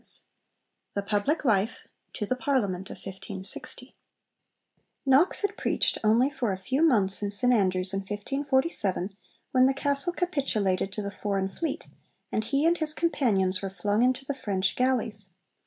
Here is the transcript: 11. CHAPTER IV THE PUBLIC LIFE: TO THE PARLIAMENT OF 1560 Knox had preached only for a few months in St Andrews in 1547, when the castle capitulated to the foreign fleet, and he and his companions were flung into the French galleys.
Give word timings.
11. 0.01 0.07
CHAPTER 0.07 0.31
IV 0.31 0.95
THE 0.95 1.07
PUBLIC 1.11 1.45
LIFE: 1.45 1.77
TO 2.13 2.25
THE 2.25 2.35
PARLIAMENT 2.35 2.89
OF 2.89 2.95
1560 2.95 3.95
Knox 5.05 5.41
had 5.41 5.55
preached 5.55 5.99
only 6.03 6.31
for 6.31 6.51
a 6.51 6.57
few 6.57 6.81
months 6.81 7.21
in 7.21 7.29
St 7.29 7.53
Andrews 7.53 7.93
in 7.93 7.99
1547, 7.99 9.15
when 9.51 9.67
the 9.67 9.75
castle 9.75 10.11
capitulated 10.13 10.91
to 10.93 11.03
the 11.03 11.11
foreign 11.11 11.49
fleet, 11.49 11.87
and 12.31 12.45
he 12.45 12.65
and 12.65 12.79
his 12.79 12.95
companions 12.95 13.61
were 13.61 13.69
flung 13.69 14.01
into 14.01 14.25
the 14.25 14.33
French 14.33 14.75
galleys. 14.75 15.29